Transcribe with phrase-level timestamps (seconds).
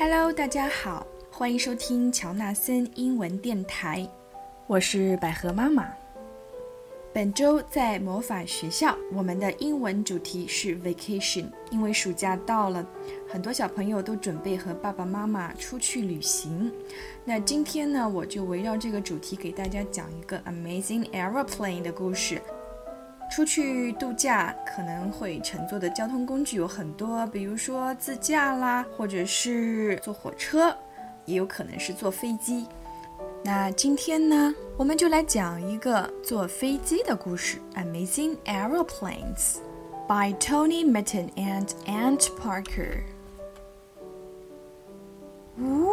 [0.00, 4.08] Hello，大家好，欢迎收听乔纳森英文电台，
[4.68, 5.88] 我是百合妈妈。
[7.12, 12.86] 本周在魔法学校，我们的英文主题是 vacation，因为暑假到了，
[13.28, 16.72] 很多小朋友都准备和爸爸妈妈出去旅行。
[17.24, 22.40] 那今天呢，我就围绕这个主题给大家讲一个 amazing aeroplane 的故事。
[23.30, 30.76] 出去度假可能会乘坐的交通工具有很多，比如说自驾啦，或者是坐火车，
[31.24, 32.66] 也有可能是坐飞机。
[33.44, 39.56] 那今天呢，我们就来讲一个坐飞机的故事，《Amazing Aeroplanes》
[40.08, 43.04] by Tony Mitton and Ant Parker。
[45.60, 45.92] Ooh,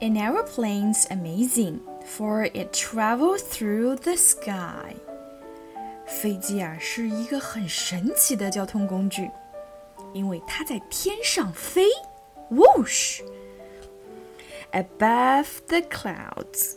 [0.00, 4.95] an aeroplane's amazing for it travels through the sky.
[6.05, 9.29] 飞机啊是一个很神奇的交通工具，
[10.13, 11.87] 因为它在天上飞，
[12.51, 16.75] whoosh。above the clouds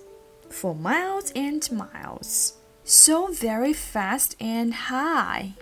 [0.50, 2.52] for miles and miles,
[2.84, 5.52] so very fast and high.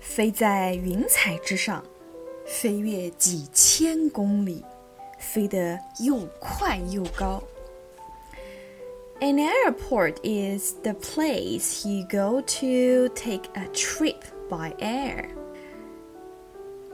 [0.00, 1.84] 飞在云彩之上，
[2.46, 4.64] 飞越几千公里，
[5.18, 7.42] 飞得又快又高。
[9.20, 15.28] An airport is the place you go to take a trip by air.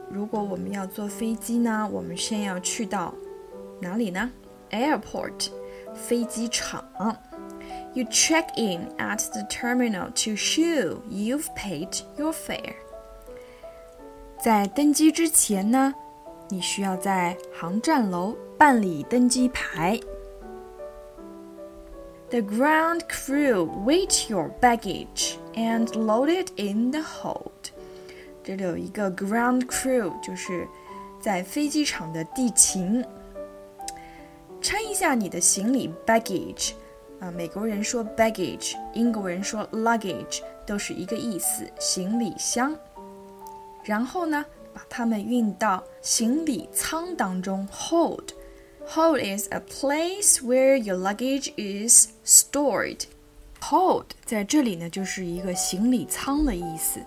[0.09, 3.13] 如果我们要坐飞机呢，我们先要去到
[3.81, 4.31] 哪里呢？
[4.69, 5.49] Airport，
[5.93, 6.85] 飞机场。
[7.93, 12.75] You check in at the terminal to show you've paid your fare。
[14.41, 15.93] 在登机之前呢，
[16.49, 19.99] 你需要在航站楼办理登机牌。
[22.28, 27.70] The ground crew weight your baggage and load it in the hold。
[28.42, 30.66] 这里有一个 ground crew，就是
[31.20, 33.04] 在飞机场的地勤。
[34.60, 36.72] 称一下你的行李 baggage，
[37.20, 42.76] 啊，美国人说 baggage，英国人说 luggage，都是一个意思，行李箱。
[43.84, 44.44] 然后呢，
[44.74, 48.32] 把它们运到行李舱当中 hold。
[48.87, 53.05] Hold is a place where your luggage is stored.
[53.61, 56.99] Hold 在这里呢，就是一个行李舱的意思。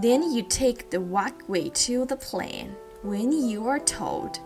[0.00, 2.70] Then you take the walkway to the plane
[3.04, 4.36] when you are told.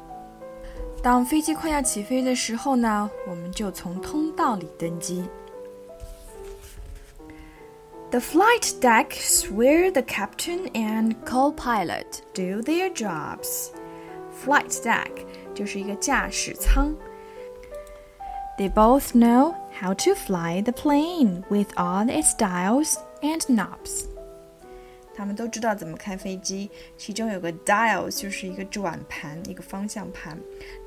[1.02, 5.24] 当飞机快要起飞的时候呢，我们就从通道里登机。
[8.10, 13.70] The flight decks where the captain and co-pilot do their jobs.
[14.43, 15.11] Flight deck
[15.53, 16.95] 就是一个驾驶舱。
[18.57, 24.05] They both know how to fly the plane with all its dials and knobs.
[25.13, 30.37] 他们都知道怎么开飞机，其中有个 dials 就是一个转盘，一个方向盘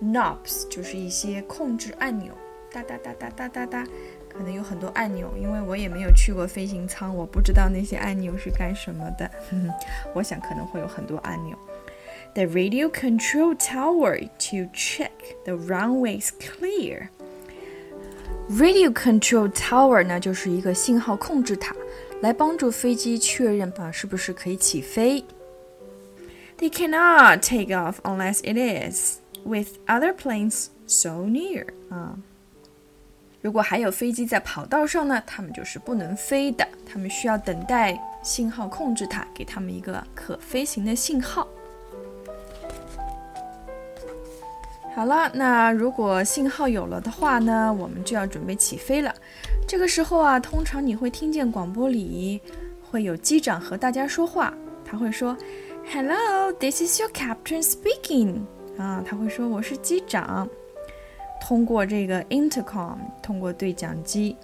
[0.03, 2.33] ；knobs 就是一些控制按钮，
[2.73, 3.87] 哒哒哒哒哒哒哒，
[4.29, 5.33] 可能有很多按钮。
[5.37, 9.31] 因为我也没有去过飞行舱，我不知道那些按钮是干什么的。
[10.15, 11.57] 我想可能会有很多按钮。
[12.34, 15.12] The radio control tower to check
[15.46, 17.10] the runways clear.
[18.50, 21.76] Radio control tower 呢，就是一个信号控制塔。
[22.22, 25.24] 来帮助飞机确认啊是不是可以起飞。
[26.58, 32.18] They cannot take off unless it is with other planes so near 啊。
[33.42, 36.68] 如果还有飞机在跑道上呢，它们就是不能飞的。
[36.86, 41.48] 它们需要等待信号控制塔给它们一个可飞行的信号。
[44.96, 49.14] 好了，那如果信号有了的话呢，我们就要准备起飞了。
[49.68, 52.42] 这个时候啊，通常你会听见广播里
[52.90, 54.54] 会有机长和大家说话，
[54.84, 58.42] 他会说：“Hello, this is your captain speaking。”
[58.78, 60.50] 啊，他会说：“我是机长。”
[61.40, 64.36] 通过这个 intercom，通过对讲机，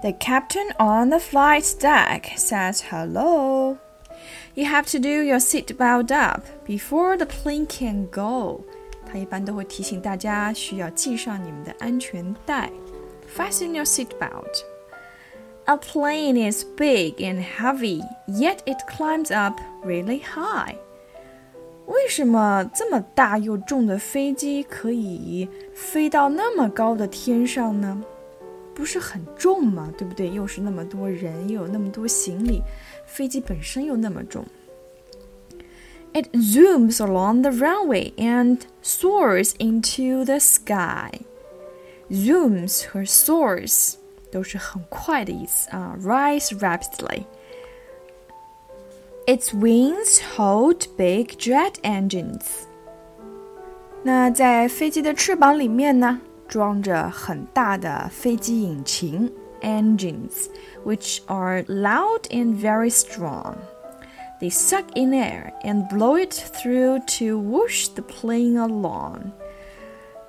[0.00, 3.76] The captain on the flight deck says hello.
[4.54, 8.62] You have to do your seatbelt up before the plane can go.
[9.05, 12.69] 他一般都会提醒大家需要系上你们的安全带。
[13.35, 14.63] Fasten your seatbelt.
[15.65, 20.75] A plane is big and heavy, yet it climbs up really high.
[21.87, 28.03] 为什么这么大又重的飞机可以飞到那么高的天上呢？
[28.75, 29.91] 不是很重吗？
[29.97, 30.29] 对不对？
[30.29, 32.61] 又是那么多人，又有那么多行李，
[33.05, 34.45] 飞机本身又那么重。
[36.14, 41.20] It zooms along the runway and soars into the sky.
[42.10, 43.94] Zooms 和 soars
[44.32, 47.24] 都是很快的意思啊，rise rapidly。
[49.26, 52.42] Its wings hold big jet engines.
[54.02, 60.48] 那在飞机的翅膀里面呢，装着很大的飞机引擎 engines,
[60.84, 63.54] which are loud and very strong.
[64.40, 69.32] They suck in air and blow it through to whoosh the plane along.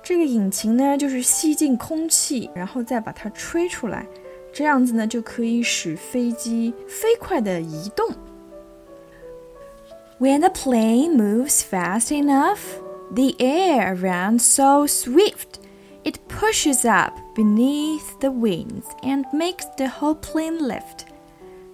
[0.02, 4.06] 这个引擎呢，就是吸进空气，然后再把它吹出来，
[4.52, 8.14] 这样子呢，就可以使飞机飞快的移动。
[10.18, 12.60] When the plane moves fast enough,
[13.14, 15.58] the air around so swift
[16.04, 21.05] it pushes up beneath the wings and makes the whole plane lift.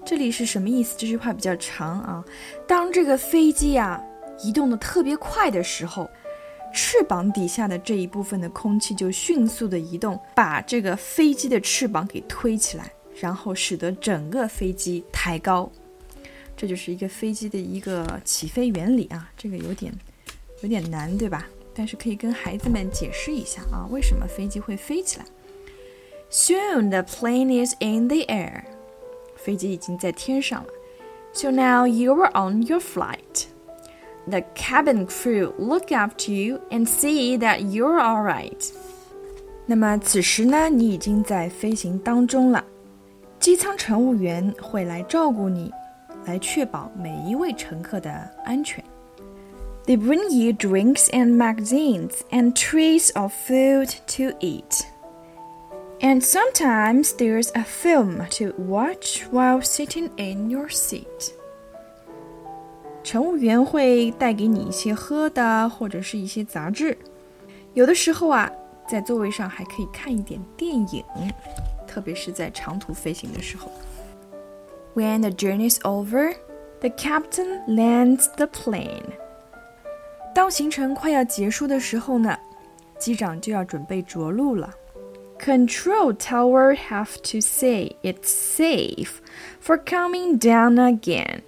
[0.05, 0.95] 这里是什么意思？
[0.97, 2.23] 这句话比较长啊。
[2.67, 4.01] 当这个飞机啊
[4.43, 6.09] 移动的特别快的时候，
[6.73, 15.71] 翅膀底下的这一部分的空气就迅速的移动，把这个飞机的翅膀给推起来，然后使得整个飞机抬高。
[16.57, 19.93] 这就是一个飞机的一个起飞原理啊，这个有点
[20.61, 21.47] 有点难，对吧？
[21.73, 25.25] 但是可以跟孩子们解释一下啊，为什么飞机会飞起来
[26.29, 28.63] ？Soon the plane is in the air，
[29.42, 30.68] 飞机已经在天上了。
[31.32, 33.46] So now you are on your flight.
[34.26, 38.70] The cabin crew look up to you and see that you're all right.
[39.66, 42.64] 那么此时呢，你已经在飞行当中了。
[43.40, 45.72] 机舱乘务员会来照顾你。
[46.26, 48.10] 来确保每一位乘客的
[48.44, 48.84] 安全。
[49.86, 54.84] They bring you drinks and magazines and trays of food to eat.
[56.02, 61.32] And sometimes there's a film to watch while sitting in your seat.
[63.02, 66.96] 乘务员会带给你一些喝的，或者是一些杂志。
[67.74, 68.50] 有的时候啊，
[68.88, 71.04] 在座位上还可以看一点电影，
[71.86, 73.70] 特别是在长途飞行的时候。
[74.94, 76.34] when the journey is over,
[76.80, 79.04] the captain lands the plane.
[80.34, 82.36] 当行程快要结束的时候呢，
[82.98, 84.72] 机长就要准备着陆了。
[85.42, 89.20] Control tower have to say it's safe
[89.60, 91.42] for coming down again.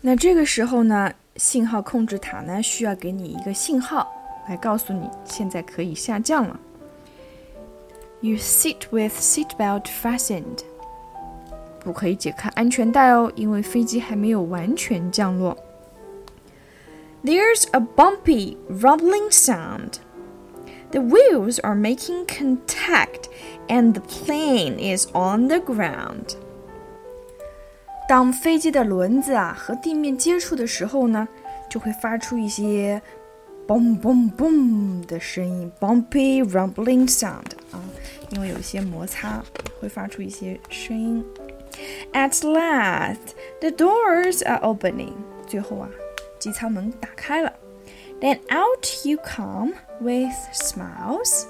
[0.00, 4.10] 那这个时候呢，信号控制塔呢需要给你一个信号，
[4.48, 6.58] 来告诉你现在可以下降了。
[8.20, 10.60] You sit with seatbelt fastened.
[11.80, 15.58] 不可以解开安全带哦，因为飞机还没有完全降落。
[17.22, 19.94] There's a bumpy, rumbling sound.
[20.90, 23.28] The wheels are making contact,
[23.68, 26.36] and the plane is on the ground.
[28.08, 31.26] 当飞机的轮子啊和地面接触的时候呢，
[31.70, 33.00] 就会发出一些
[33.66, 37.80] boom boom boom 的声音，bumpy rumbling sound 啊，
[38.30, 39.42] 因为有一些摩擦，
[39.80, 41.24] 会发出一些声音。
[42.12, 45.14] at last, the doors are opening.
[45.46, 45.88] 最后啊，
[46.38, 47.52] 机舱门打开了。
[48.20, 51.46] Then out you come with smiles.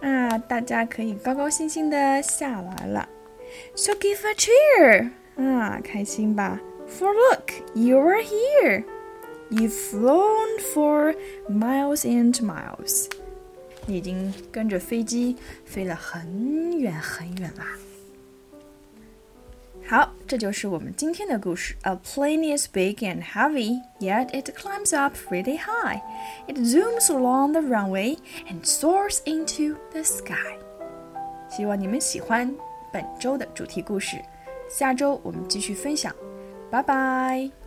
[0.00, 3.08] 啊，大家可以高高兴兴的下来了。
[3.74, 5.10] So give a cheer.
[5.36, 6.60] 啊，开心吧？
[6.88, 8.84] For look, you are here.
[9.50, 11.14] You've flown for
[11.48, 13.08] miles and miles.
[13.86, 17.78] 你已经跟着飞机飞了很远很远啦。
[20.30, 21.74] 好，这就是我们今天的故事。
[21.82, 26.00] A plane is big and heavy, yet it climbs up really high.
[26.46, 28.16] It zooms along the runway
[28.48, 30.58] and soars into the sky.
[31.50, 32.54] 希望你们喜欢
[32.92, 34.16] 本周的主题故事。
[34.70, 36.14] 下周我们继续分享。
[36.70, 37.59] 拜拜。